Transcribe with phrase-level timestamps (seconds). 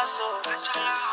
[0.00, 0.40] paso.
[0.42, 1.09] Pachala.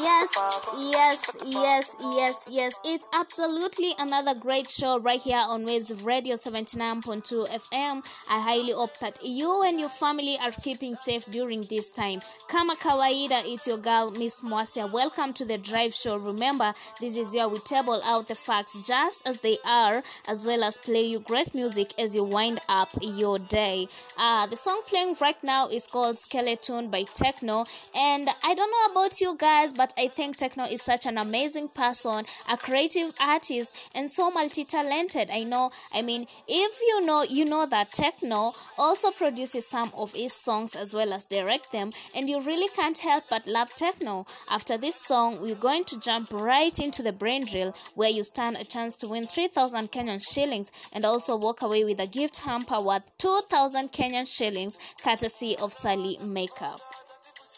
[0.00, 0.32] Yes,
[0.78, 2.74] yes, yes, yes, yes.
[2.84, 8.02] It's absolutely another great show right here on Waves of Radio 79.2 FM.
[8.28, 12.20] I highly hope that you and your family are keeping safe during this time.
[12.48, 14.90] Kama kawaida, it's your girl, Miss Mwasia.
[14.90, 16.16] Welcome to the Drive Show.
[16.16, 20.64] Remember, this is where we table out the facts just as they are, as well
[20.64, 23.86] as play you great music as you wind up your day.
[24.18, 28.92] Uh, the song playing right now is called Skeleton by Tekno, and I don't know
[28.92, 33.70] about you guys, but I think Tekno is such an amazing person, a creative artist,
[33.94, 35.28] and so multi talented.
[35.32, 40.14] I know, I mean, if you know, you know that Tekno also produces some of
[40.14, 44.24] his songs as well as direct them, and you really can't help but love Tekno.
[44.50, 48.56] After this song, we're going to jump right into the brain drill where you stand
[48.56, 52.80] a chance to win 3,000 Kenyan shillings and also walk away with a gift hamper
[52.80, 56.78] worth 2,000 Kenyan shillings courtesy of Sally Makeup.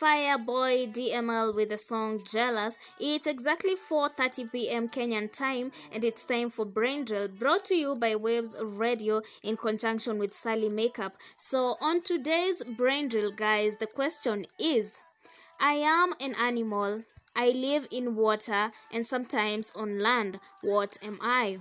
[0.00, 2.78] Fireboy DML with the song Jealous.
[3.00, 4.88] It's exactly 4:30 p.m.
[4.88, 9.56] Kenyan time and it's time for Brain Drill brought to you by Waves Radio in
[9.56, 11.16] conjunction with Sally Makeup.
[11.34, 15.00] So on today's Brain Drill guys, the question is
[15.58, 17.02] I am an animal.
[17.34, 20.38] I live in water and sometimes on land.
[20.62, 21.58] What am I?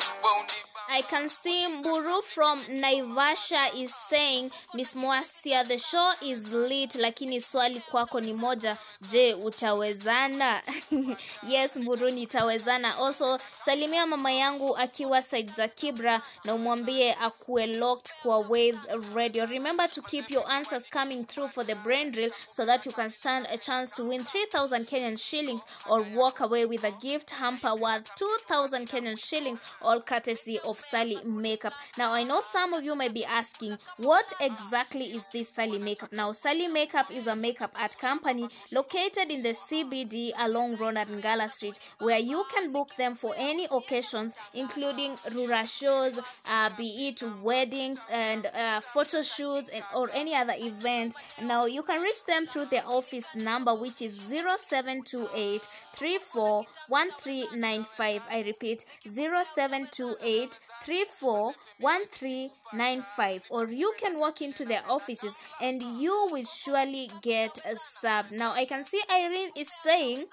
[0.97, 7.41] I can see Mburu from Naivasha is saying Miss Mwasia the show is lit lakini
[7.41, 8.77] swali kwako ni moja.
[9.11, 10.61] Je utawezana?
[11.47, 12.97] Yes Mburu nitawezana.
[12.97, 19.45] Also salimia mama yangu akiwa side za Kibra na umwambie akuwe locked kwa Waves Radio.
[19.45, 23.09] Remember to keep your answers coming through for the brain drill so that you can
[23.09, 27.75] stand a chance to win 3000 Kenyan shillings or walk away with a gift hamper
[27.75, 31.73] worth 2000 Kenyan shillings all courtesy of Sally Makeup.
[31.97, 36.11] Now, I know some of you may be asking, what exactly is this Sally Makeup?
[36.11, 41.49] Now, Sally Makeup is a makeup art company located in the CBD along Ronald Ngala
[41.49, 47.23] Street, where you can book them for any occasions, including Rura shows, uh, be it
[47.43, 51.15] weddings and uh, photo shoots, and, or any other event.
[51.43, 55.67] Now, you can reach them through their office number, which is 0728
[55.97, 58.21] 341395.
[58.29, 63.43] I repeat 0728 341395.
[63.49, 68.31] Or you can walk into their offices and you will surely get a sub.
[68.31, 70.25] Now I can see Irene is saying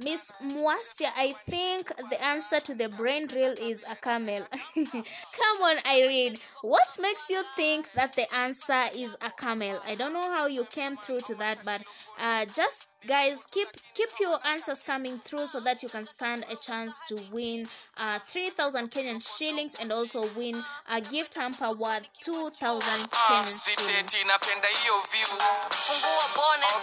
[0.00, 4.38] Miss Mwasia, I think the answer to the brain drill is a camel.
[4.74, 6.36] Come on, Irene.
[6.62, 9.78] What makes you think that the answer is a camel?
[9.86, 11.82] I don't know how you came through to that, but
[12.20, 16.56] uh, just guys keep keep your answers coming through so that you can stand a
[16.56, 17.66] chance to win
[17.98, 20.54] uh 3000 kenyan shillings and also win
[20.88, 24.14] a gift hamper worth 2000 Ah, kenyan shillings